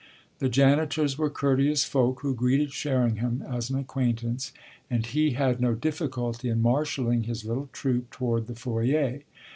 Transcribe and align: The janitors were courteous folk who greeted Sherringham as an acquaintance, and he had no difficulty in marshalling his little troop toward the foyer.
The 0.39 0.49
janitors 0.49 1.19
were 1.19 1.29
courteous 1.29 1.83
folk 1.83 2.21
who 2.21 2.33
greeted 2.33 2.73
Sherringham 2.73 3.43
as 3.47 3.69
an 3.69 3.77
acquaintance, 3.77 4.51
and 4.89 5.05
he 5.05 5.33
had 5.33 5.61
no 5.61 5.75
difficulty 5.75 6.49
in 6.49 6.59
marshalling 6.59 7.25
his 7.25 7.45
little 7.45 7.69
troop 7.71 8.09
toward 8.09 8.47
the 8.47 8.55
foyer. 8.55 9.19